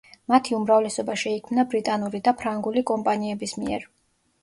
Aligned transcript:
მათი 0.31 0.55
უმრავლესობა 0.59 1.17
შეიქმნა 1.25 1.67
ბრიტანული 1.75 2.25
და 2.31 2.35
ფრანგული 2.43 2.87
კომპანიების 2.95 3.59
მიერ. 3.65 3.91